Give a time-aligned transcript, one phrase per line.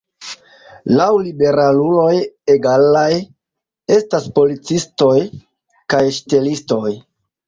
[0.99, 2.15] Laŭ liberaluloj,
[2.53, 3.11] egalaj
[3.97, 5.13] estas policistoj
[5.95, 6.83] kaj ŝtelistoj.